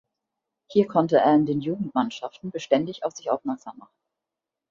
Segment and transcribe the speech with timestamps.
[0.71, 3.95] Hier konnte er in den Jugendmannschaften beständig auf sich aufmerksam machen.